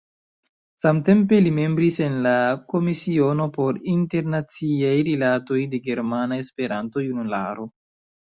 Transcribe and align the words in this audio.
Samtempe 0.83 1.37
li 1.47 1.49
membris 1.57 1.97
en 2.05 2.15
la 2.27 2.31
Komisiono 2.73 3.45
por 3.57 3.77
Internaciaj 3.95 4.95
Rilatoj 5.09 5.61
de 5.75 5.83
Germana 5.91 6.41
Esperanto-Junularo. 6.45 7.69